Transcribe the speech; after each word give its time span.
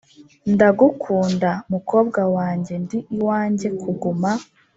"ndagukunda, 0.53 1.51
mukobwa 1.73 2.21
wanjye. 2.35 2.73
ndi 2.83 2.99
iwanjye 3.15 3.67
kuguma." 3.81 4.31